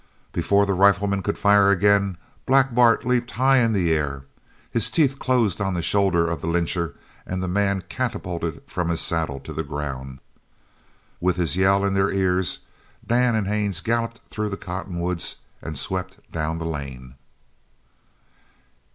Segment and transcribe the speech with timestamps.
[0.31, 2.17] Before the rifleman could fire again
[2.47, 4.25] Black Bart leaped high in the air.
[4.71, 8.99] His teeth closed on the shoulder of the lyncher and the man catapulted from his
[8.99, 10.17] saddle to the ground.
[11.19, 12.61] With his yell in their ears,
[13.05, 17.13] Dan and Haines galloped through the cottonwoods, and swept down the lane.